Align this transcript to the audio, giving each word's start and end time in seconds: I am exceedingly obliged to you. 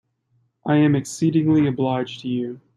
I 0.65 0.77
am 0.77 0.95
exceedingly 0.95 1.67
obliged 1.67 2.21
to 2.21 2.27
you. 2.27 2.59